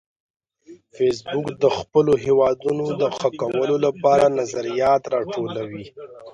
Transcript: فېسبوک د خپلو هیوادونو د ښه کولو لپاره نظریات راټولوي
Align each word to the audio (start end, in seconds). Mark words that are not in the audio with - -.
فېسبوک 0.95 1.47
د 1.63 1.65
خپلو 1.77 2.13
هیوادونو 2.25 2.85
د 3.01 3.03
ښه 3.17 3.29
کولو 3.41 3.75
لپاره 3.85 4.25
نظریات 4.39 5.01
راټولوي 5.15 5.85